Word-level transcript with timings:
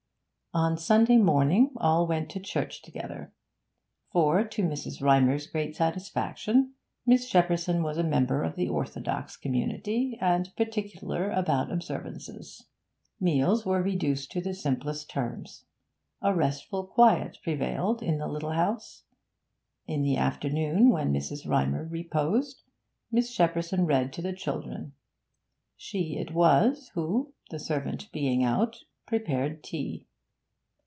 On 0.53 0.77
Sunday 0.77 1.15
morning 1.15 1.71
all 1.77 2.05
went 2.05 2.29
to 2.31 2.39
church 2.41 2.81
together; 2.81 3.31
for, 4.11 4.43
to 4.43 4.63
Mrs. 4.63 5.01
Rymer's 5.01 5.47
great 5.47 5.77
satisfaction, 5.77 6.73
Miss 7.05 7.29
Shepperson 7.31 7.83
was 7.83 7.97
a 7.97 8.03
member 8.03 8.43
of 8.43 8.57
the 8.57 8.67
orthodox 8.67 9.37
community, 9.37 10.17
and 10.19 10.53
particular 10.57 11.29
about 11.31 11.71
observances. 11.71 12.65
Meals 13.17 13.65
were 13.65 13.81
reduced 13.81 14.29
to 14.33 14.41
the 14.41 14.53
simplest 14.53 15.09
terms; 15.09 15.63
a 16.21 16.35
restful 16.35 16.85
quiet 16.85 17.37
prevailed 17.41 18.03
in 18.03 18.17
the 18.17 18.27
little 18.27 18.51
house; 18.51 19.05
in 19.87 20.01
the 20.01 20.17
afternoon, 20.17 20.89
while 20.89 21.05
Mrs. 21.05 21.47
Rymer 21.47 21.85
reposed, 21.85 22.63
Miss 23.09 23.31
Shepperson 23.33 23.85
read 23.85 24.11
to 24.11 24.21
the 24.21 24.33
children. 24.33 24.91
She 25.77 26.17
it 26.17 26.33
was 26.33 26.89
who 26.93 27.31
the 27.51 27.57
servant 27.59 28.11
being 28.11 28.43
out 28.43 28.79
prepared 29.05 29.63
tea. 29.63 30.07